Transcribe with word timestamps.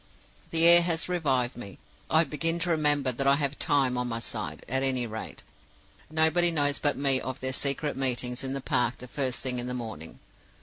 "The 0.49 0.65
air 0.65 0.81
has 0.81 1.07
revived 1.07 1.55
me. 1.55 1.77
I 2.09 2.23
begin 2.23 2.57
to 2.61 2.71
remember 2.71 3.11
that 3.11 3.27
I 3.27 3.35
have 3.35 3.59
Time 3.59 3.99
on 3.99 4.07
my 4.07 4.19
side, 4.19 4.65
at 4.67 4.81
any 4.81 5.05
rate. 5.05 5.43
Nobody 6.09 6.49
knows 6.49 6.79
but 6.79 6.97
me 6.97 7.21
of 7.21 7.39
their 7.39 7.53
secret 7.53 7.95
meetings 7.95 8.43
in 8.43 8.53
the 8.53 8.61
park 8.61 8.97
the 8.97 9.07
first 9.07 9.41
thing 9.41 9.59
in 9.59 9.67
the 9.67 9.75
morning. 9.75 10.17